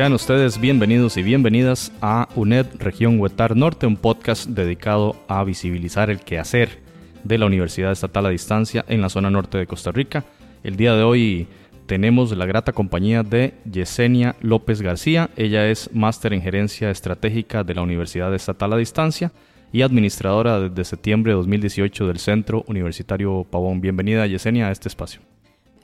[0.00, 6.08] Sean ustedes bienvenidos y bienvenidas a UNED Región Huetar Norte, un podcast dedicado a visibilizar
[6.08, 6.78] el quehacer
[7.22, 10.24] de la Universidad Estatal a Distancia en la zona norte de Costa Rica.
[10.64, 11.48] El día de hoy
[11.84, 15.28] tenemos la grata compañía de Yesenia López García.
[15.36, 19.32] Ella es máster en gerencia estratégica de la Universidad Estatal a Distancia
[19.70, 23.82] y administradora desde septiembre de 2018 del Centro Universitario Pavón.
[23.82, 25.20] Bienvenida Yesenia a este espacio.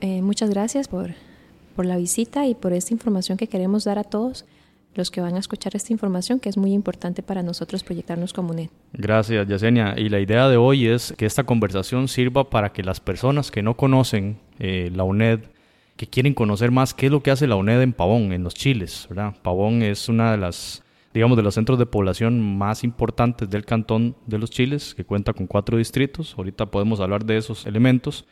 [0.01, 1.11] Eh, muchas gracias por
[1.77, 4.45] por la visita y por esta información que queremos dar a todos
[4.95, 8.49] los que van a escuchar esta información, que es muy importante para nosotros proyectarnos como
[8.49, 8.69] UNED.
[8.93, 9.93] Gracias, Yesenia.
[9.95, 13.61] Y la idea de hoy es que esta conversación sirva para que las personas que
[13.61, 15.41] no conocen eh, la UNED,
[15.97, 18.55] que quieren conocer más qué es lo que hace la UNED en Pavón, en los
[18.55, 19.35] Chiles, ¿verdad?
[19.43, 24.15] Pavón es una de las digamos, de los centros de población más importantes del cantón
[24.25, 26.33] de los Chiles, que cuenta con cuatro distritos.
[26.37, 28.25] Ahorita podemos hablar de esos elementos.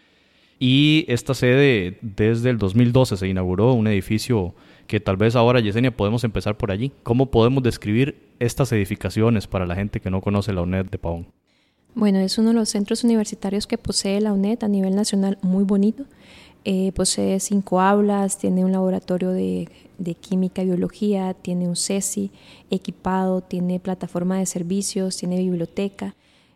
[0.59, 4.53] Y esta sede desde el 2012 se inauguró un edificio
[4.87, 6.91] que tal vez ahora, Yesenia, podemos empezar por allí.
[7.03, 11.27] ¿Cómo podemos describir estas edificaciones para la gente que no conoce la UNED de Pavón?
[11.93, 15.63] Bueno, es uno de los centros universitarios que posee la UNED a nivel nacional muy
[15.63, 16.05] bonito.
[16.65, 22.31] Eh, posee cinco aulas, tiene un laboratorio de, de, química y biología, tiene un CESI
[22.71, 26.15] equipado, tiene plataforma de servicios, tiene biblioteca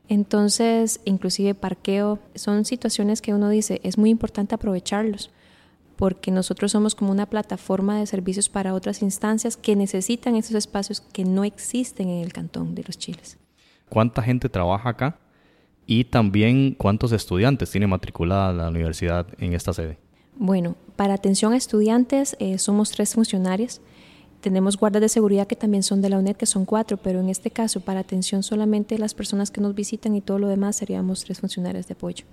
[0.10, 5.30] entonces, inclusive parqueo, son situaciones que uno dice, es muy importante aprovecharlos,
[5.96, 11.00] porque nosotros somos como una plataforma de servicios para otras instancias que necesitan esos espacios
[11.00, 13.38] que no existen en el cantón de los Chiles.
[13.88, 15.20] ¿Cuánta gente trabaja acá?
[15.86, 20.00] Y también cuántos estudiantes tiene matriculada la universidad en esta sede.
[20.36, 23.80] Bueno, para atención a estudiantes eh, somos tres funcionarios
[24.42, 27.30] tenemos guardas de seguridad que también son de la UNED, que son cuatro, pero en
[27.30, 30.78] este caso, para atención solamente de las personas que nos visitan y todo lo demás,
[30.78, 32.26] seríamos tres funcionarios de apoyo.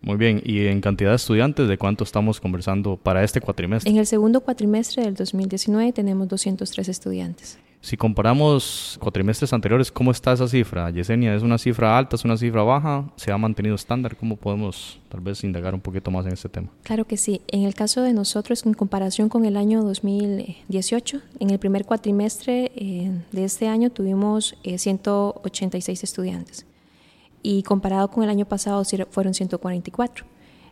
[0.00, 3.90] Muy bien, ¿y en cantidad de estudiantes de cuánto estamos conversando para este cuatrimestre?
[3.90, 7.58] En el segundo cuatrimestre del 2019 tenemos 203 estudiantes.
[7.82, 10.88] Si comparamos cuatrimestres anteriores, ¿cómo está esa cifra?
[10.90, 13.10] Yesenia, ¿es una cifra alta, es una cifra baja?
[13.16, 14.16] ¿Se ha mantenido estándar?
[14.16, 16.68] ¿Cómo podemos tal vez indagar un poquito más en este tema?
[16.84, 17.42] Claro que sí.
[17.48, 22.70] En el caso de nosotros, en comparación con el año 2018, en el primer cuatrimestre
[22.76, 26.66] eh, de este año tuvimos 186 eh, estudiantes
[27.42, 30.24] y comparado con el año pasado fueron 144.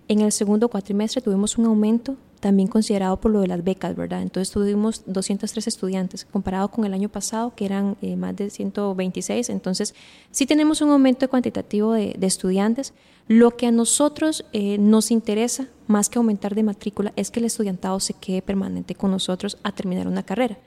[0.06, 4.22] En el segundo cuatrimestre tuvimos un aumento también considerado por lo de las becas, ¿verdad?
[4.22, 9.50] Entonces tuvimos 203 estudiantes, comparado con el año pasado, que eran eh, más de 126.
[9.50, 9.94] Entonces,
[10.30, 12.94] sí tenemos un aumento cuantitativo de, estudiantes.
[13.28, 17.46] Lo que a nosotros eh, nos interesa, más que aumentar de matrícula, es que el
[17.46, 20.58] estudiantado se quede permanente con nosotros a terminar una carrera.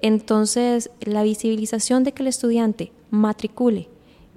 [0.00, 3.88] Entonces, la visibilización de que el estudiante matricule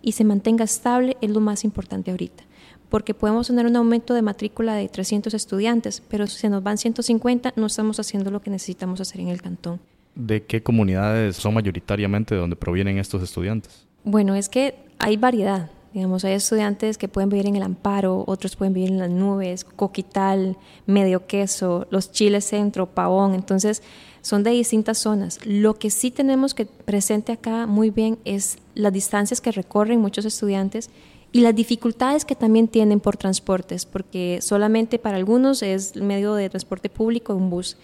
[0.01, 2.46] y se mantenga estable es lo más importante ahorita
[2.89, 6.77] porque podemos tener un aumento de matrícula de 300 estudiantes, pero si se nos van
[6.77, 9.79] 150, no estamos haciendo lo que necesitamos hacer en el cantón.
[10.15, 13.85] ¿De qué comunidades son mayoritariamente de donde provienen estos estudiantes?
[14.03, 15.69] Bueno, es que hay variedad.
[15.93, 19.63] Digamos, hay estudiantes que pueden vivir en el Amparo, otros pueden vivir en las nubes,
[19.63, 23.33] Coquital, Medio Queso, Los Chiles Centro, Pavón.
[23.33, 23.81] Entonces,
[24.21, 25.39] son de distintas zonas.
[25.45, 30.25] Lo que sí tenemos que presente acá muy bien es las distancias que recorren muchos
[30.25, 30.89] estudiantes
[31.31, 36.49] y las dificultades que también tienen por transportes, porque solamente para algunos es medio de
[36.49, 37.77] transporte público un bus.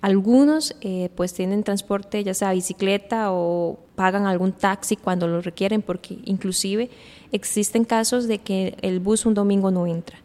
[0.00, 5.82] Algunos eh, pues tienen transporte ya sea bicicleta o pagan algún taxi cuando lo requieren,
[5.82, 6.90] porque inclusive
[7.32, 10.18] existen casos de que el bus un domingo no entra.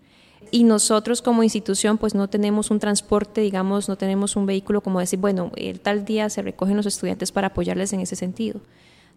[0.52, 5.00] Y nosotros como institución pues no tenemos un transporte, digamos, no tenemos un vehículo como
[5.00, 8.60] decir, bueno, el tal día se recogen los estudiantes para apoyarles en ese sentido.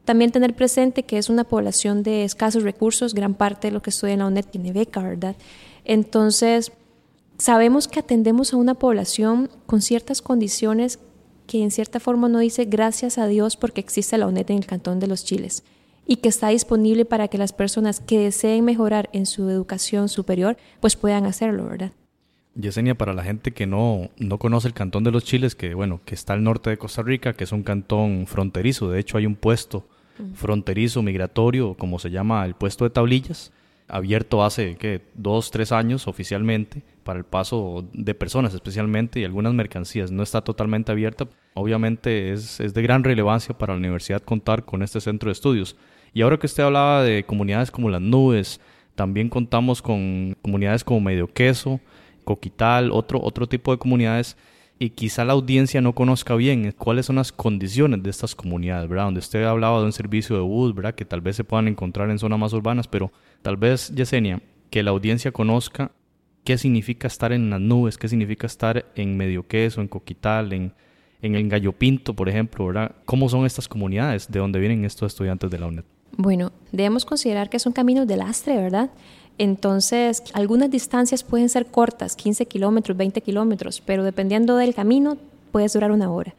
[0.05, 3.91] También tener presente que es una población de escasos recursos, gran parte de lo que
[3.91, 5.37] estudia en la UNED tiene beca, ¿verdad?
[5.85, 6.73] Entonces,
[7.39, 10.99] sabemos que atendemos a una población con ciertas condiciones
[11.47, 14.67] que en cierta forma no dice gracias a Dios porque existe la UNED en el
[14.67, 15.63] Cantón de los Chiles
[16.07, 20.57] y que está disponible para que las personas que deseen mejorar en su educación superior
[20.81, 21.93] pues puedan hacerlo, ¿verdad?
[22.55, 26.01] Yesenia, para la gente que no, no conoce el Cantón de los Chiles, que bueno,
[26.05, 29.27] que está al norte de Costa Rica, que es un cantón fronterizo, de hecho hay
[29.27, 29.87] un puesto
[30.35, 33.53] fronterizo migratorio, como se llama el puesto de tablillas,
[33.89, 35.03] abierto hace ¿qué?
[35.15, 40.11] dos, tres años oficialmente para el paso de personas especialmente y algunas mercancías.
[40.11, 41.27] No está totalmente abierta.
[41.55, 45.77] Obviamente es, es de gran relevancia para la universidad contar con este centro de estudios.
[46.15, 48.61] Y ahora que usted hablaba de comunidades como las nubes,
[48.95, 51.81] también contamos con comunidades como Medio Queso,
[52.25, 54.37] Coquital, otro, otro tipo de comunidades
[54.79, 59.05] y quizá la audiencia no conozca bien cuáles son las condiciones de estas comunidades, ¿verdad?
[59.05, 60.95] Donde usted ha hablado de un servicio de bus, ¿verdad?
[60.95, 63.13] Que tal vez se puedan encontrar en zonas más urbanas, pero
[63.43, 65.93] tal vez, Yesenia, que la audiencia conozca
[66.43, 70.73] qué significa estar en las nubes, qué significa estar en Medio Queso, en Coquital, en,
[71.23, 72.93] en el Gallo Pinto, por ejemplo, ¿verdad?
[73.05, 74.31] ¿Cómo son estas comunidades?
[74.31, 75.85] ¿De dónde vienen estos estudiantes de la UNED?
[76.17, 78.91] Bueno, debemos considerar que son caminos de lastre, ¿verdad?
[79.39, 85.17] Entonces, algunas distancias pueden ser cortas, 15 kilómetros, 20 kilómetros, pero dependiendo del camino,
[85.51, 86.35] puede durar una hora.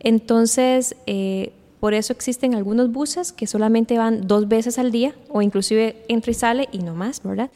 [0.00, 5.42] Entonces, eh, por eso existen algunos buses que solamente van dos veces al día o
[5.42, 7.50] inclusive entra y sale y no más, ¿verdad?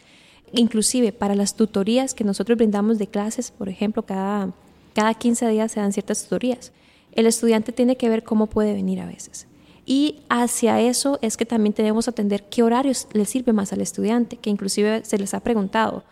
[0.52, 4.52] Inclusive para las tutorías que nosotros brindamos de clases, por ejemplo, cada,
[4.94, 6.72] cada 15 días se dan ciertas tutorías.
[7.12, 9.46] El estudiante tiene que ver cómo puede venir a veces.
[9.94, 13.82] Y hacia eso es que también tenemos que atender qué horarios le sirve más al
[13.82, 16.02] estudiante, que inclusive se les ha preguntado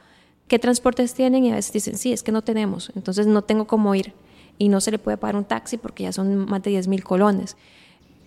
[0.48, 3.66] qué transportes tienen y a veces dicen, sí, es que no tenemos, entonces no tengo
[3.66, 4.12] cómo ir
[4.58, 7.02] y no se le puede pagar un taxi porque ya son más de 10 mil
[7.02, 7.56] colones.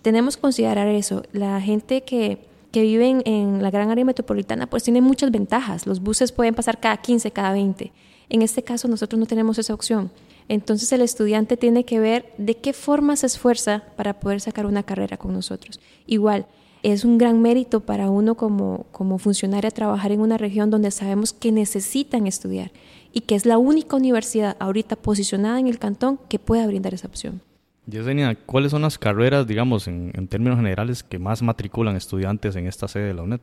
[0.02, 1.22] Tenemos que considerar eso.
[1.30, 5.86] La gente que, que vive en, en, la gran área metropolitana pues tiene muchas ventajas.
[5.86, 7.92] Los buses pueden pasar cada 15, cada 20.
[8.28, 10.10] En este caso nosotros no tenemos esa opción.
[10.48, 14.82] Entonces el estudiante tiene que ver de qué forma se esfuerza para poder sacar una
[14.82, 15.80] carrera con nosotros.
[16.06, 16.46] Igual,
[16.82, 21.32] es un gran mérito para uno como, como funcionario trabajar en una región donde sabemos
[21.32, 22.72] que necesitan estudiar
[23.10, 27.08] y que es la única universidad ahorita posicionada en el cantón que pueda brindar esa
[27.08, 27.40] opción.
[27.86, 32.66] Yesenia, ¿cuáles son las carreras, digamos, en, en términos generales, que más matriculan estudiantes en
[32.66, 33.40] esta sede de la UNED?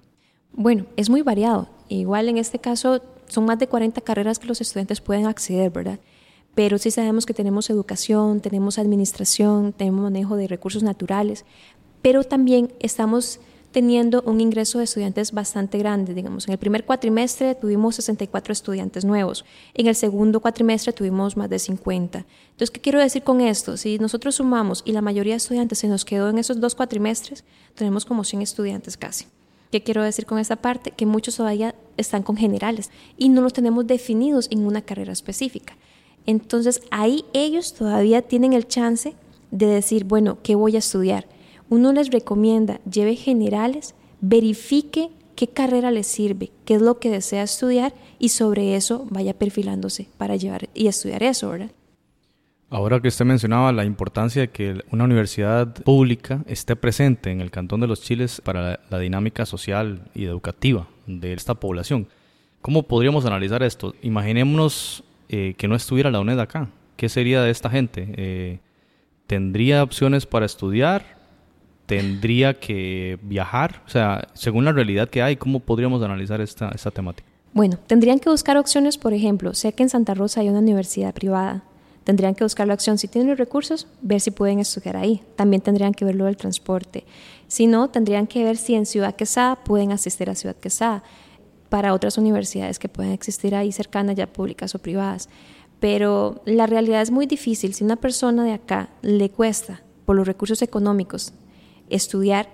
[0.54, 1.70] Bueno, es muy variado.
[1.90, 6.00] Igual en este caso son más de 40 carreras que los estudiantes pueden acceder, ¿verdad?
[6.56, 11.46] Pero sí sabemos que tenemos educación, tenemos administración, tenemos manejo de recursos naturales,
[12.02, 13.40] pero también estamos
[13.72, 16.14] teniendo un ingreso de estudiantes bastante grande.
[16.14, 21.50] Digamos, en el primer cuatrimestre tuvimos 64 estudiantes nuevos, en el segundo cuatrimestre tuvimos más
[21.50, 22.26] de 50.
[22.52, 23.78] Entonces, ¿qué quiero decir con esto?
[23.78, 27.44] Si nosotros sumamos y la mayoría de estudiantes se nos quedó en esos dos cuatrimestres,
[27.76, 29.26] tenemos como 100 estudiantes casi.
[29.72, 30.92] ¿Qué quiero decir con esta parte?
[30.92, 35.78] Que muchos todavía están con generales y no los tenemos definidos en una carrera específica.
[36.26, 39.16] Entonces ahí ellos todavía tienen el chance
[39.52, 41.28] de decir, bueno, ¿qué voy a estudiar?
[41.70, 47.44] Uno les recomienda, lleve generales, verifique qué carrera les sirve, qué es lo que desea
[47.44, 51.72] estudiar y sobre eso vaya perfilándose para llevar y estudiar eso, ¿verdad?
[52.70, 57.52] Ahora que usted mencionaba la importancia de que una universidad pública esté presente en el
[57.52, 62.08] Cantón de los Chiles para la, la dinámica social y educativa de esta población,
[62.62, 63.94] ¿cómo podríamos analizar esto?
[64.02, 65.04] Imaginémonos
[65.34, 66.68] eh, que no estuviera la UNED acá?
[66.98, 68.14] ¿Qué sería de esta gente?
[68.18, 68.60] Eh,
[69.28, 71.06] ¿Tendría opciones para estudiar?
[71.86, 73.82] ¿Tendría que viajar?
[73.88, 77.30] O sea, según la realidad que hay, ¿cómo podríamos analizar esta, esta temática?
[77.54, 81.14] Bueno, tendrían que buscar opciones, por ejemplo, sé que en Santa Rosa hay una universidad
[81.14, 81.64] privada,
[82.04, 85.22] tendrían que buscar la opción, si tienen los recursos, ver si pueden estudiar ahí.
[85.38, 87.06] También tendrían que ver lo del transporte.
[87.48, 91.04] Si no, tendrían que ver si en Ciudad Quesada pueden asistir a Ciudad Quesada
[91.72, 95.30] para otras universidades que pueden existir ahí cercanas, ya públicas o privadas.
[95.80, 97.74] Pero la realidad es muy difícil.
[97.74, 101.32] Si una persona de acá le cuesta, por los recursos económicos,
[101.90, 102.50] estudiar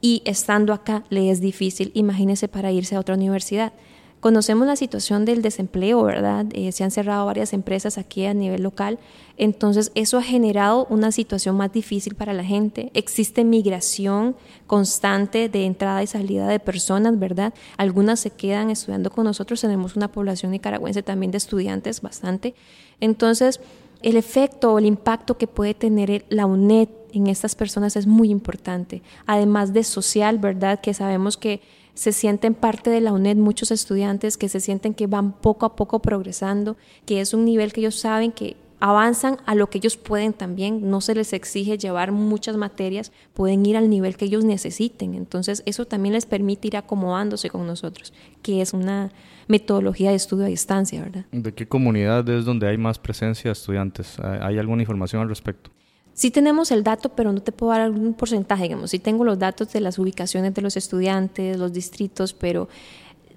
[0.00, 3.74] y estando acá le es difícil, imagínese para irse a otra universidad.
[4.22, 6.46] Conocemos la situación del desempleo, ¿verdad?
[6.52, 9.00] Eh, se han cerrado varias empresas aquí a nivel local,
[9.36, 12.92] entonces eso ha generado una situación más difícil para la gente.
[12.94, 14.36] Existe migración
[14.68, 17.52] constante de entrada y salida de personas, ¿verdad?
[17.76, 22.54] Algunas se quedan estudiando con nosotros, tenemos una población nicaragüense también de estudiantes bastante.
[23.00, 23.58] Entonces,
[24.02, 28.30] el efecto o el impacto que puede tener la UNED en estas personas es muy
[28.30, 30.80] importante, además de social, ¿verdad?
[30.80, 31.60] Que sabemos que
[31.94, 35.76] se sienten parte de la UNED muchos estudiantes que se sienten que van poco a
[35.76, 39.96] poco progresando, que es un nivel que ellos saben que avanzan a lo que ellos
[39.96, 44.44] pueden también, no se les exige llevar muchas materias, pueden ir al nivel que ellos
[44.44, 45.14] necesiten.
[45.14, 49.12] Entonces eso también les permite ir acomodándose con nosotros, que es una
[49.46, 51.26] metodología de estudio a distancia, ¿verdad?
[51.30, 54.18] ¿De qué comunidad es donde hay más presencia de estudiantes?
[54.18, 55.70] ¿Hay alguna información al respecto?
[56.14, 58.90] Sí tenemos el dato, pero no te puedo dar algún porcentaje, digamos.
[58.90, 62.68] Sí tengo los datos de las ubicaciones de los estudiantes, los distritos, pero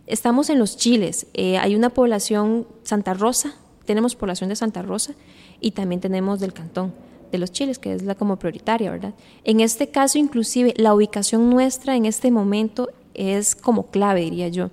[0.08, 1.27] estamos en los chiles.
[1.34, 3.53] Eh, hay una población Santa Rosa,
[3.86, 5.13] tenemos población de Santa Rosa
[5.62, 6.94] y también tenemos del cantón
[7.32, 9.13] de los chiles, que es la como prioritaria, ¿verdad?
[9.46, 14.70] En este caso, inclusive, la ubicación nuestra en este momento es como clave, diría yo,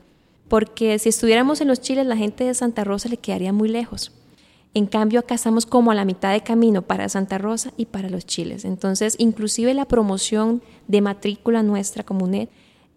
[0.49, 4.13] porque si estuviéramos en los chiles, la gente de Santa Rosa le quedaría muy lejos
[4.75, 8.09] en cambio, acá estamos como a la mitad de camino para Santa Rosa y para
[8.09, 8.65] los chiles.
[8.65, 12.49] Entonces, inclusive la promoción de matrícula nuestra como UNED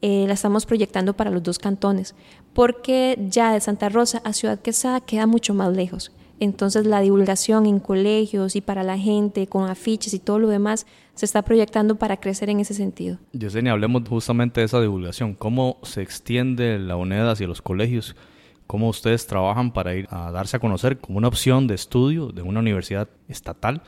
[0.01, 2.15] eh, la estamos proyectando para los dos cantones,
[2.53, 6.12] porque ya de Santa Rosa a Ciudad Quesada queda mucho más lejos.
[6.39, 10.86] Entonces la divulgación en colegios y para la gente con afiches y todo lo demás
[11.13, 13.17] se está proyectando para crecer en ese sentido.
[13.32, 15.34] Yesenia, hablemos justamente de esa divulgación.
[15.34, 18.15] ¿Cómo se extiende la UNED hacia los colegios?
[18.67, 22.41] Cómo ustedes trabajan para ir a darse a conocer como una opción de estudio de
[22.41, 23.81] una universidad estatal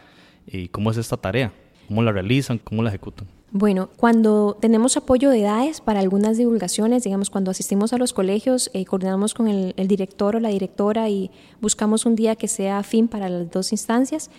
[0.48, 1.52] ¿Y cómo es esta tarea?
[1.88, 2.58] ¿Cómo la realizan?
[2.58, 3.28] ¿Cómo la ejecutan?
[3.52, 8.70] Bueno, cuando tenemos apoyo de DAES para algunas divulgaciones, digamos, cuando asistimos a los colegios,
[8.74, 11.32] eh, coordinamos con el, director o la directora y
[11.62, 14.30] buscamos un día que sea fin para las dos instancias.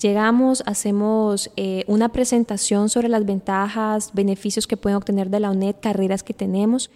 [0.00, 5.76] Llegamos, hacemos eh, una presentación sobre las ventajas, beneficios que pueden obtener de la UNED,
[5.80, 6.90] carreras que tenemos.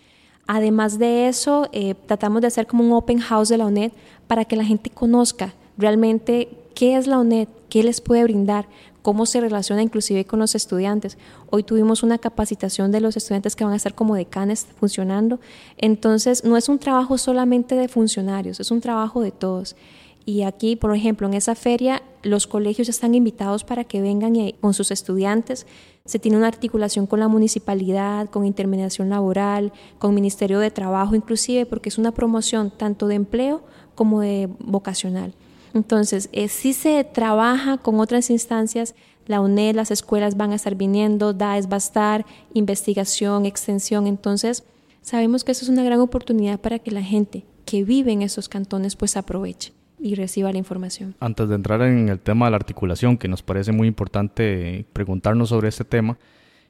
[0.50, 3.92] Además de eso, eh, tratamos de hacer como un open house de la UNED
[4.26, 8.66] para que la gente conozca realmente qué es la UNED, qué les puede brindar,
[9.02, 11.18] cómo se relaciona inclusive con los estudiantes.
[11.50, 15.38] Hoy tuvimos una capacitación de los estudiantes que van a estar como decanes funcionando.
[15.76, 19.76] Entonces, no es un trabajo solamente de funcionarios, es un trabajo de todos.
[20.24, 24.72] Y aquí, por ejemplo, en esa feria, los colegios están invitados para que vengan con
[24.72, 25.66] sus estudiantes.
[26.08, 31.66] Se tiene una articulación con la municipalidad, con intermediación laboral, con Ministerio de Trabajo, inclusive,
[31.66, 33.62] porque es una promoción tanto de empleo
[33.94, 35.34] como de vocacional.
[35.74, 38.94] Entonces, eh, si se trabaja con otras instancias,
[39.26, 42.24] la UNED, las escuelas van a estar viniendo, DAES va a estar,
[42.54, 44.06] investigación, extensión.
[44.06, 44.64] Entonces,
[45.02, 48.48] sabemos que eso es una gran oportunidad para que la gente que vive en esos
[48.48, 51.14] cantones pues aproveche y reciba la información.
[51.20, 55.48] Antes de entrar en el tema de la articulación, que nos parece muy importante preguntarnos
[55.48, 56.18] sobre este tema,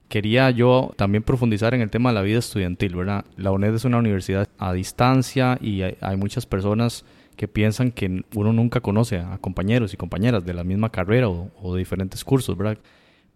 [0.09, 3.25] quería yo también profundizar en el tema de la vida estudiantil, ¿verdad?
[3.37, 7.05] La UNED es una universidad a distancia y hay muchas personas
[7.39, 11.73] que piensan que uno nunca conoce a compañeros y compañeras de la misma carrera o,
[11.73, 12.79] de diferentes cursos, ¿verdad?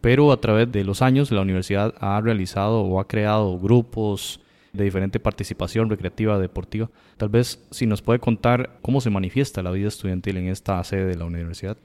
[0.01, 4.42] Pero a través de los años la universidad ha realizado o ha creado grupos
[4.73, 6.91] de diferente participación recreativa, deportiva.
[7.19, 11.07] Tal vez si nos puede contar cómo se manifiesta la vida estudiantil en esta sede
[11.07, 11.77] de la universidad.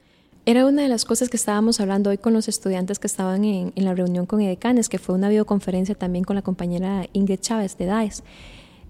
[0.46, 3.72] Era una de las cosas que estábamos hablando hoy con los estudiantes que estaban en,
[3.76, 7.84] la reunión con Edecanes, que fue una videoconferencia también con la compañera Ingrid Chávez de
[7.84, 8.24] DAES.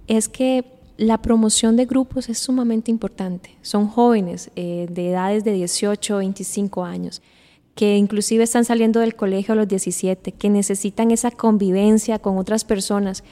[0.06, 0.64] Es que
[0.96, 3.56] la promoción de grupos es sumamente importante.
[3.62, 7.20] Son jóvenes eh, de edades de 18 o 25 años
[7.74, 12.64] que inclusive están saliendo del colegio a los 17, que necesitan esa convivencia con otras
[12.64, 13.22] personas.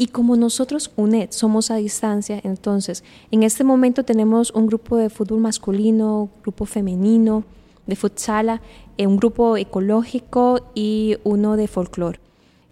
[0.00, 5.10] Y como nosotros, UNED, somos a distancia, entonces en este momento tenemos un grupo de
[5.10, 7.44] fútbol masculino, grupo femenino,
[7.86, 8.62] de futsala,
[8.96, 12.18] eh, un grupo ecológico y uno de folclore.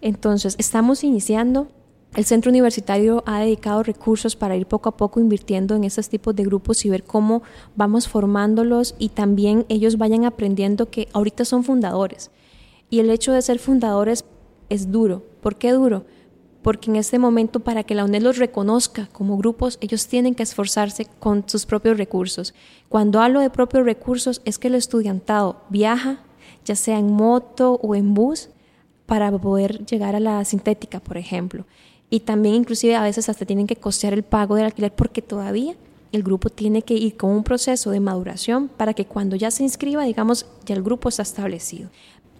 [0.01, 1.67] Entonces, estamos iniciando
[2.15, 6.35] el centro universitario ha dedicado recursos para ir poco a poco invirtiendo en estos tipos
[6.35, 7.43] de grupos y ver cómo
[7.75, 12.31] vamos formándolos y también ellos vayan aprendiendo que ahorita son fundadores.
[12.89, 14.25] Y el hecho de ser fundadores
[14.69, 15.21] es duro.
[15.41, 16.05] ¿Por qué duro?
[16.61, 20.43] Porque en este momento para que la UNED los reconozca como grupos, ellos tienen que
[20.43, 22.53] esforzarse con sus propios recursos.
[22.89, 26.19] Cuando hablo de propios recursos es que el estudiantado viaja,
[26.65, 28.49] ya sea en moto o en bus,
[29.05, 31.65] para poder llegar a la sintética, por ejemplo
[32.09, 35.75] y también inclusive a veces hasta tienen que costear el pago del alquiler porque todavía
[36.11, 39.61] el grupo tiene que ir con un proceso de maduración para que cuando ya se
[39.61, 41.89] inscriba, digamos, ya el grupo está establecido.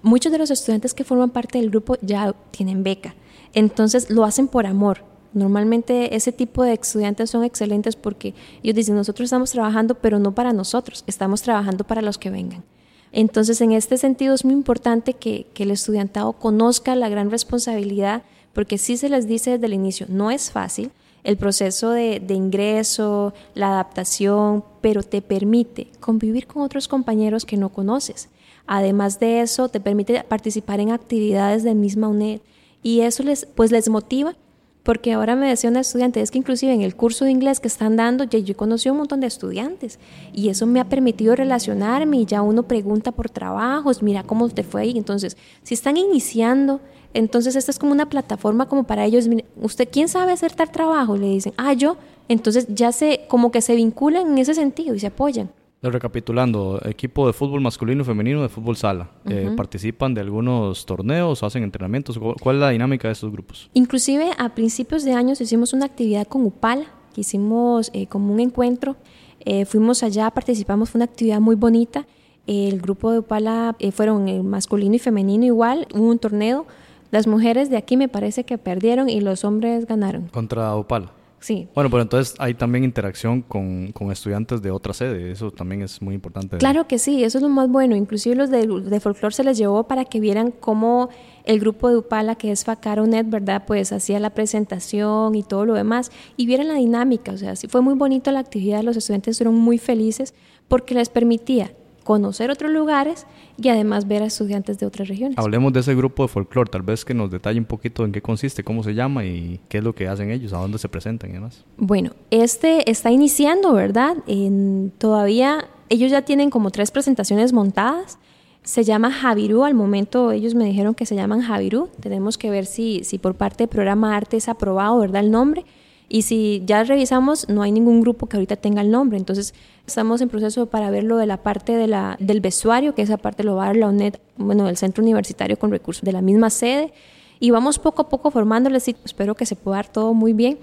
[0.01, 3.13] Muchos de los estudiantes que forman parte del grupo ya tienen beca,
[3.53, 5.03] entonces lo hacen por amor.
[5.33, 10.33] Normalmente ese tipo de estudiantes son excelentes porque ellos dicen, nosotros estamos trabajando, pero no
[10.33, 12.63] para nosotros, estamos trabajando para los que vengan.
[13.11, 18.77] Entonces, en este sentido es muy importante que, el estudiantado conozca la gran responsabilidad porque
[18.77, 20.91] sí se les dice desde el inicio, no es fácil
[21.23, 27.69] el proceso de, ingreso, la adaptación, pero te permite convivir con otros compañeros que no
[27.69, 28.29] conoces.
[28.65, 32.39] Además de eso, te permite participar en actividades del misma UNED
[32.83, 34.35] y eso les, pues les motiva
[34.83, 37.67] porque ahora me decía una estudiante, es que inclusive en el curso de inglés que
[37.67, 39.99] están dando, yo conocí un montón de estudiantes
[40.33, 44.63] y eso me ha permitido relacionarme y ya uno pregunta por trabajos, mira cómo te
[44.63, 46.79] fue y entonces, si están iniciando,
[47.13, 49.27] entonces esta es como una plataforma como para ellos,
[49.61, 51.17] usted, ¿quién sabe hacer tal trabajo?
[51.17, 54.99] Le dicen, ah, yo, entonces ya se, como que se vinculan en ese sentido y
[54.99, 55.51] se apoyan.
[55.81, 59.11] Recapitulando, equipo de fútbol masculino y femenino de fútbol sala.
[59.25, 62.19] Eh, ¿Participan de algunos torneos, hacen entrenamientos?
[62.19, 63.69] ¿Cuál es la dinámica de estos grupos?
[63.73, 68.41] Inclusive a principios de años hicimos una actividad con Upala, que hicimos eh, como un
[68.41, 68.97] encuentro.
[69.45, 72.05] Eh, fuimos allá, participamos, fue una actividad muy bonita.
[72.45, 76.67] el grupo de Upala fueron masculino y femenino igual, hubo un torneo.
[77.11, 80.27] Las mujeres de aquí me parece que perdieron y los hombres ganaron.
[80.27, 81.13] ¿Contra Upala?
[81.39, 81.67] Sí.
[81.73, 86.15] Bueno, pero entonces hay también interacción con, estudiantes de otra sede, eso también es muy
[86.15, 86.57] importante.
[86.57, 87.95] Claro que sí, eso es lo más bueno.
[87.95, 91.09] Inclusive los de, de folclore se les llevó para que vieran cómo
[91.45, 93.63] el grupo de Upala, que es Facaronet, ¿verdad?
[93.65, 97.67] Pues hacía la presentación y todo lo demás, y vieran la dinámica, o sea, sí
[97.67, 100.33] fue muy bonito la actividad, los estudiantes fueron muy felices
[100.67, 101.71] porque les permitía
[102.09, 105.37] conocer otros lugares y además ver a estudiantes de otras regiones.
[105.37, 108.19] Hablemos de ese grupo de folclore, tal vez que nos detalle un poquito en qué
[108.19, 111.29] consiste, cómo se llama y qué es lo que hacen ellos, a dónde se presentan
[111.29, 111.63] y demás.
[111.77, 114.17] Bueno, este está iniciando, ¿verdad?
[114.25, 118.17] En, todavía ellos ya tienen como tres presentaciones montadas.
[118.63, 121.89] Se llama Javirú, al momento ellos me dijeron que se llaman Javirú.
[121.99, 125.23] Tenemos que ver si, si por parte del programa Arte es aprobado, ¿verdad?
[125.23, 125.63] El nombre.
[126.09, 129.17] Y si ya revisamos, no hay ningún grupo que ahorita tenga el nombre.
[129.17, 129.53] Entonces,
[129.85, 133.17] estamos en proceso para ver lo de la parte de la, del vestuario, que esa
[133.17, 136.21] parte lo va a dar la UNED, bueno, el Centro Universitario con recursos de la
[136.21, 136.91] misma sede.
[137.39, 140.57] Y vamos poco a poco formándoles y espero que se pueda dar todo muy bien.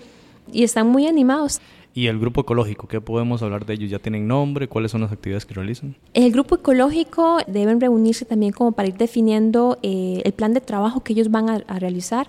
[0.52, 1.60] Y están muy animados.
[1.96, 2.86] ¿Y el grupo ecológico?
[2.88, 3.90] ¿Qué podemos hablar de ellos?
[3.90, 4.68] ¿Ya tienen nombre?
[4.68, 5.96] ¿Cuáles son las actividades que realizan?
[6.12, 11.02] El grupo ecológico deben reunirse también como para ir definiendo eh, el plan de trabajo
[11.02, 12.28] que ellos van a, realizar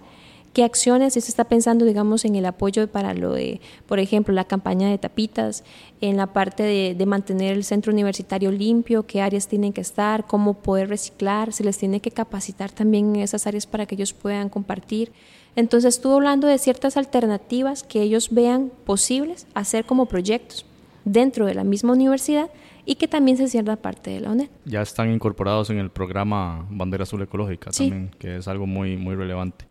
[0.58, 4.34] qué acciones si se está pensando, digamos, en el apoyo para lo de, por ejemplo,
[4.34, 5.64] la campaña de tapitas,
[6.02, 10.26] en la parte de, de, mantener el centro universitario limpio, qué áreas tienen que estar,
[10.26, 14.14] cómo poder reciclar, se les tiene que capacitar también en esas áreas para que ellos
[14.14, 15.12] puedan compartir.
[15.56, 20.66] Entonces estuvo hablando de ciertas alternativas que ellos vean posibles hacer como proyectos
[21.06, 22.50] dentro de la misma universidad
[22.84, 24.50] y que también se cierra parte de la UNED.
[24.66, 29.14] Ya están incorporados en el programa Bandera Azul Ecológica también, que es algo muy, muy
[29.14, 29.68] relevante.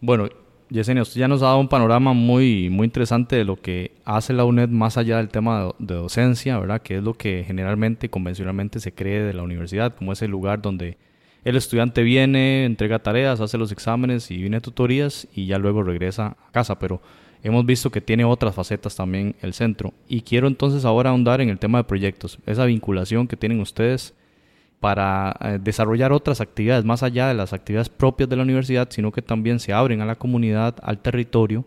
[0.00, 0.28] Bueno,
[0.68, 4.32] Yesenia, usted ya nos ha dado un panorama muy, muy interesante de lo que hace
[4.32, 6.82] la UNED más allá del tema de, docencia, ¿verdad?
[6.82, 10.98] Que es lo que generalmente, convencionalmente se cree de la universidad, como ese lugar donde
[11.44, 15.82] el estudiante viene, entrega tareas, hace los exámenes y viene a tutorías y ya luego
[15.82, 17.00] regresa a casa, pero
[17.44, 19.94] hemos visto que tiene otras facetas también el centro.
[20.08, 24.14] Y quiero entonces ahora ahondar en el tema de proyectos, esa vinculación que tienen ustedes
[24.80, 29.12] para eh, desarrollar otras actividades más allá de las actividades propias de la universidad, sino
[29.12, 31.64] que también se abren a la comunidad, al territorio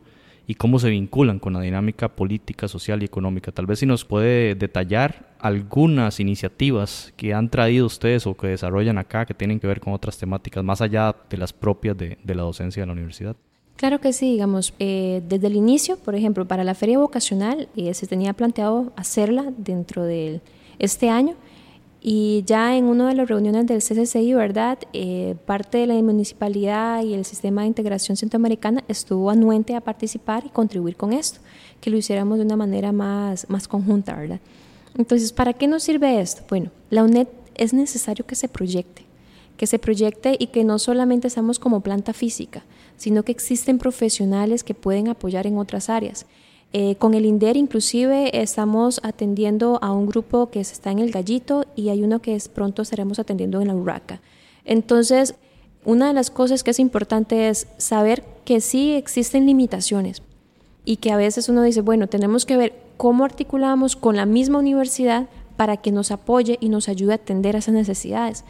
[0.49, 3.51] y cómo se vinculan con la dinámica política, social y económica.
[3.51, 8.97] Tal vez si nos puede detallar algunas iniciativas que han traído ustedes o que desarrollan
[8.97, 12.41] acá que tienen que ver con otras temáticas más allá de las propias de, la
[12.41, 13.35] docencia de la universidad.
[13.75, 17.93] Claro que sí, digamos, eh, desde el inicio, por ejemplo, para la feria vocacional eh,
[17.93, 20.41] se tenía planteado hacerla dentro de
[20.79, 21.35] este año
[22.01, 24.79] y ya en una de las reuniones del CCCI, ¿verdad?
[24.93, 30.45] Eh, parte de la municipalidad y el sistema de integración centroamericana estuvo anuente a participar
[30.45, 31.39] y contribuir con esto,
[31.81, 34.39] que lo hiciéramos de una manera más, más conjunta, ¿verdad?
[34.97, 36.43] Entonces, ¿para qué nos sirve esto?
[36.49, 39.03] Bueno, la UNED es necesario que se proyecte,
[39.57, 42.63] que se proyecte y que no solamente estamos como planta física,
[42.95, 46.25] sino que existen profesionales que pueden apoyar en otras áreas.
[46.71, 51.65] Eh, con el INDER inclusive estamos atendiendo a un grupo que está en el Gallito
[51.75, 54.21] y hay uno que es, pronto estaremos atendiendo en la Urraca.
[54.65, 55.33] Entonces,
[55.83, 60.21] una de las cosas que es importante es saber que sí existen limitaciones
[60.85, 64.59] y que a veces uno dice, bueno, tenemos que ver cómo articulamos con la misma
[64.59, 65.27] universidad
[65.57, 68.43] para que nos apoye y nos ayude a atender esas necesidades.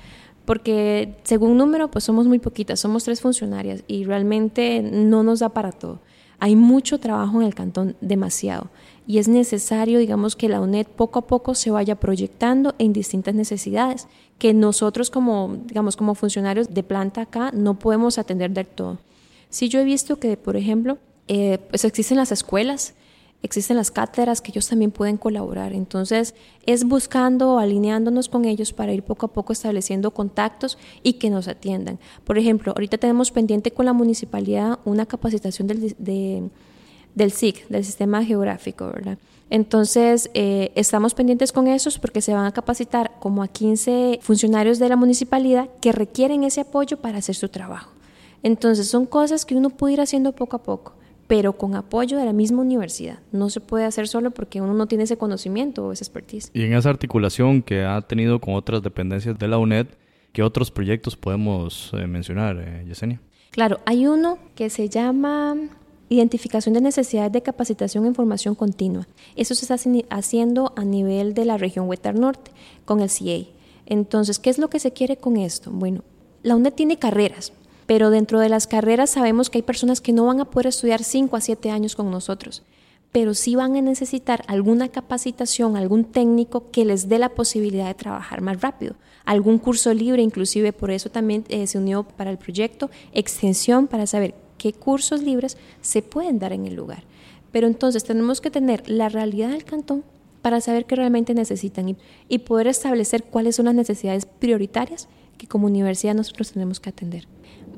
[0.45, 5.49] Porque según número, pues somos muy poquitas, somos tres funcionarias y realmente no nos da
[5.49, 5.99] para todo.
[6.39, 8.69] Hay mucho trabajo en el cantón, demasiado,
[9.07, 13.35] y es necesario, digamos, que la UNED poco a poco se vaya proyectando en distintas
[13.35, 18.99] necesidades que nosotros como, digamos, como funcionarios de planta acá no podemos atender del todo.
[19.49, 20.97] Sí, yo he visto que, por ejemplo,
[21.27, 22.93] eh, pues existen las escuelas
[23.41, 25.73] existen las cátedras que ellos también pueden colaborar.
[25.73, 31.29] Entonces, es buscando, alineándonos con ellos para ir poco a poco estableciendo contactos y que
[31.29, 31.99] nos atiendan.
[32.25, 35.95] Por ejemplo, ahorita tenemos pendiente con la municipalidad una capacitación del,
[37.15, 39.17] del SIC, del Sistema Geográfico, ¿verdad?
[39.51, 44.77] Entonces, eh, estamos pendientes con esos porque se van a capacitar como a 15 funcionarios
[44.77, 47.91] de la municipalidad que requieren ese apoyo para hacer su trabajo.
[48.43, 50.98] Entonces, son cosas que uno puede ir haciendo poco a poco
[51.29, 53.19] pero con apoyo de la misma universidad.
[53.31, 56.49] No se puede hacer solo porque uno no tiene ese conocimiento o esa expertise.
[56.55, 59.85] Y en esa articulación que ha tenido con otras dependencias de la UNED,
[60.33, 63.21] ¿qué otros proyectos podemos eh, mencionar, eh, Yesenia?
[63.51, 65.55] Claro, hay uno que se llama
[66.09, 69.07] Identificación de necesidades de capacitación en formación continua.
[69.35, 69.75] Eso se está
[70.09, 72.49] haciendo a nivel de la región Huetar Norte
[72.85, 73.49] con el CIE.
[73.85, 75.69] Entonces, ¿qué es lo que se quiere con esto?
[75.69, 76.03] Bueno,
[76.41, 77.53] la UNED tiene carreras,
[77.89, 81.03] pero dentro de las carreras sabemos que hay personas que no van a poder estudiar
[81.03, 82.61] 5 a 7 años con nosotros,
[83.11, 87.95] pero sí van a necesitar alguna capacitación, algún técnico que les dé la posibilidad de
[87.95, 88.93] trabajar más rápido,
[89.25, 94.05] algún curso libre, inclusive por eso también eh, se unió para el proyecto extensión para
[94.05, 97.05] saber qué cursos libres se pueden dar en el lugar.
[97.51, 100.03] Pero entonces tenemos que tener la realidad del cantón
[100.43, 101.97] para saber qué realmente necesitan y,
[102.27, 105.07] y poder establecer cuáles son las necesidades prioritarias
[105.39, 107.25] que como universidad nosotros tenemos que atender.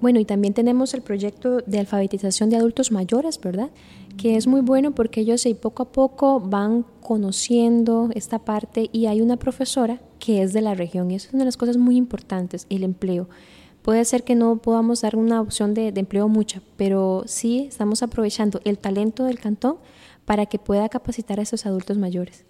[0.01, 3.69] Bueno, y también tenemos el proyecto de alfabetización de adultos mayores, ¿verdad?
[4.17, 9.21] Que es muy bueno porque ellos poco a poco van conociendo esta parte y hay
[9.21, 11.97] una profesora que es de la región y eso es una de las cosas muy
[11.97, 13.29] importantes, el empleo.
[13.83, 18.01] Puede ser que no podamos dar una opción de, de empleo mucha, pero sí estamos
[18.01, 19.77] aprovechando el talento del cantón
[20.25, 22.45] para que pueda capacitar a esos adultos mayores.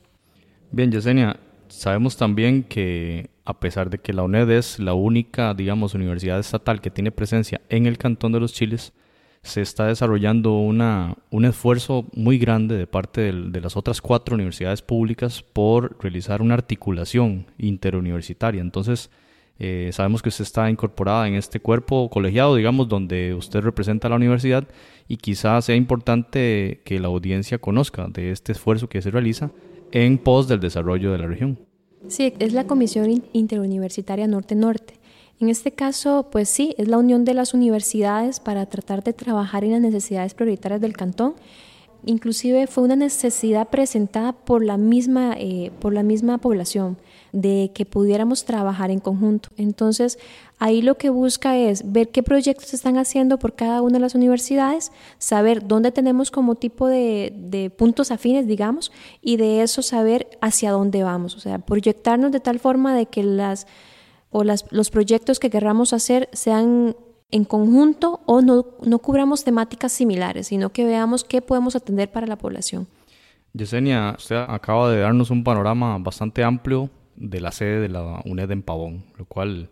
[0.72, 1.38] Bien, Yesenia,
[1.72, 6.82] Sabemos también que a pesar de que la UNED es la única, digamos, universidad estatal
[6.82, 8.94] que tiene presencia en el Cantón de los Chiles,
[9.42, 14.82] se está desarrollando una, un esfuerzo muy grande de parte de, las otras cuatro universidades
[14.82, 18.62] públicas por realizar una articulación interuniversitaria.
[18.62, 19.10] Entonces,
[19.58, 24.10] eh, sabemos que usted está incorporada en este cuerpo colegiado, digamos, donde usted representa a
[24.10, 24.68] la universidad
[25.08, 29.52] y quizás sea importante que la audiencia conozca de este esfuerzo que se realiza
[29.92, 31.60] en pos del desarrollo de la región.
[32.08, 34.96] Sí, es la Comisión Interuniversitaria Norte-Norte.
[35.40, 39.64] En este caso, pues sí, es la unión de las universidades para tratar de trabajar
[39.64, 41.34] en las necesidades prioritarias del cantón.
[42.06, 46.98] Inclusive fue una necesidad presentada por la misma, eh, por la misma población
[47.32, 49.50] de que pudiéramos trabajar en conjunto.
[49.58, 50.20] Entonces,
[50.60, 54.02] ahí lo que busca es ver qué proyectos se están haciendo por cada una de
[54.02, 58.92] las universidades, saber dónde tenemos como tipo de, puntos afines, digamos,
[59.22, 61.36] y de eso saber hacia dónde vamos.
[61.36, 63.68] O sea, proyectarnos de tal forma de que las
[64.34, 66.96] o los proyectos que querramos hacer sean
[67.32, 72.28] en conjunto o no, no cubramos temáticas similares, sino que veamos qué podemos atender para
[72.28, 72.88] la población.
[73.54, 76.90] Yesenia, usted acaba de darnos un panorama bastante amplio
[77.22, 79.70] de la sede de la UNED en Pavón, lo cual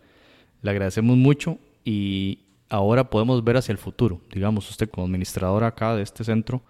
[0.62, 4.21] le agradecemos mucho y ahora podemos ver hacia el futuro.
[4.31, 6.62] Digamos, usted como administradora acá de este centro,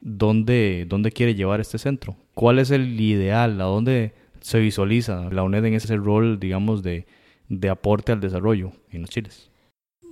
[0.00, 2.16] ¿dónde, dónde quiere llevar este centro?
[2.34, 3.60] ¿Cuál es el ideal?
[3.60, 7.06] ¿A dónde se visualiza la UNED en ese rol, digamos, de,
[7.48, 9.50] de aporte al desarrollo en los chiles?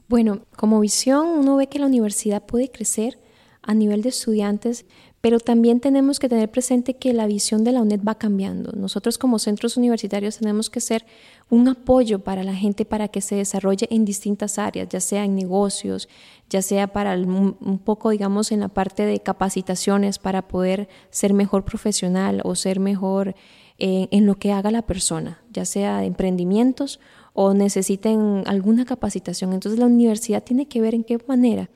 [0.08, 3.18] Bueno, como visión uno ve que la universidad puede crecer
[3.62, 4.86] a nivel de estudiantes,
[5.20, 8.72] pero también tenemos que tener presente que la visión de la UNED va cambiando.
[8.72, 11.04] Nosotros como centros universitarios tenemos que ser
[11.50, 15.34] un apoyo para la gente para que se desarrolle en distintas áreas, ya sea en
[15.34, 16.08] negocios,
[16.48, 21.64] ya sea para un poco, digamos, en la parte de capacitaciones para poder ser mejor
[21.64, 23.34] profesional o ser mejor
[23.78, 27.00] eh, en lo que haga la persona, ya sea emprendimientos
[27.32, 29.52] o necesiten alguna capacitación.
[29.52, 31.68] Entonces la universidad tiene que ver en qué manera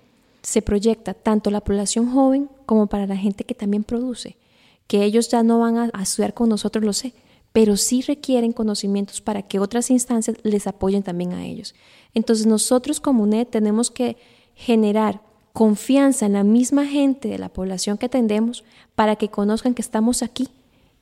[0.42, 4.39] se proyecta tanto la población joven como para la gente que también produce,
[4.87, 7.13] que ellos ya no van a, estudiar con nosotros, lo sé,
[7.53, 11.75] pero sí requieren conocimientos para que otras instancias les apoyen también a ellos.
[12.15, 14.17] Entonces nosotros como UNED tenemos que
[14.55, 15.21] generar
[15.53, 20.23] confianza en la misma gente de la población que atendemos para que conozcan que estamos
[20.23, 20.49] aquí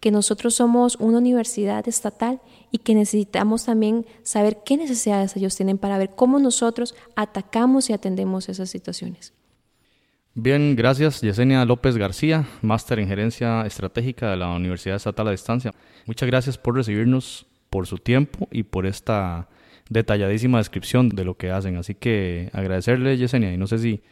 [0.00, 2.40] que nosotros somos una universidad estatal
[2.72, 7.92] y que necesitamos también saber qué necesidades ellos tienen para ver cómo nosotros atacamos y
[7.92, 9.34] atendemos esas situaciones.
[10.34, 15.72] Bien, gracias Yesenia López García, máster en gerencia estratégica de la Universidad Estatal a Distancia.
[16.06, 19.48] Muchas gracias por recibirnos, por su tiempo y por esta
[19.88, 21.76] detalladísima descripción de lo que hacen.
[21.76, 24.02] Así que agradecerle Yesenia y no sé si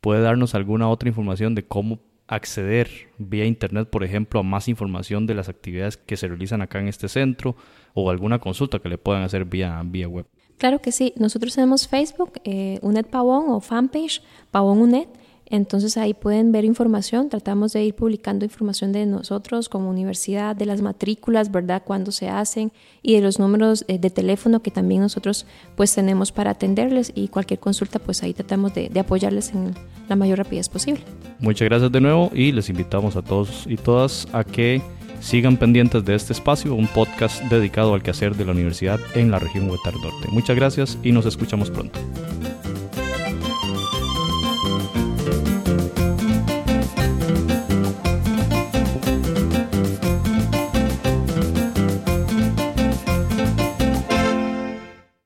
[0.00, 5.26] puede darnos alguna otra información de cómo acceder vía internet, por ejemplo, a más información
[5.26, 7.54] de las actividades que se realizan acá en este centro
[7.92, 10.26] o alguna consulta que le puedan hacer vía, vía web.
[10.58, 11.12] Claro que sí.
[11.16, 15.08] Nosotros tenemos Facebook, eh, UNED Pavón o fanpage Pavón UNED.
[15.48, 20.66] Entonces ahí pueden ver información, tratamos de ir publicando información de nosotros como universidad, de
[20.66, 21.82] las matrículas, ¿verdad?
[21.84, 26.32] Cuándo se hacen y de los números eh, de teléfono que también nosotros pues tenemos
[26.32, 29.74] para atenderles y cualquier consulta pues ahí tratamos de, de apoyarles en
[30.08, 31.02] la mayor rapidez posible.
[31.38, 34.82] Muchas gracias de nuevo y les invitamos a todos y todas a que
[35.20, 39.38] sigan pendientes de este espacio, un podcast dedicado al quehacer de la universidad en la
[39.38, 40.28] región Huetar Norte.
[40.30, 41.98] Muchas gracias y nos escuchamos pronto.